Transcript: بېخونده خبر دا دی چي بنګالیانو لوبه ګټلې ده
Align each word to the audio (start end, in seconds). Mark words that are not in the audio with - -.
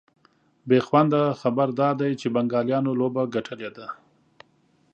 بېخونده 0.67 1.21
خبر 1.41 1.67
دا 1.79 1.89
دی 1.99 2.11
چي 2.19 2.27
بنګالیانو 2.35 2.91
لوبه 2.99 3.23
ګټلې 3.35 3.69
ده 3.77 3.87